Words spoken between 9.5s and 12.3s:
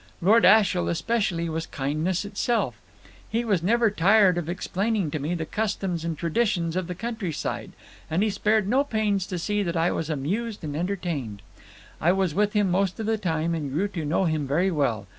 that I was amused and entertained. I